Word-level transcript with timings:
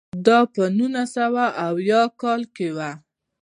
دا 0.25 0.39
په 0.53 0.63
نولس 0.77 1.09
سوه 1.15 1.45
اویاووه 1.67 2.13
کال 2.21 2.41
کې 2.55 2.67
و. 2.75 2.77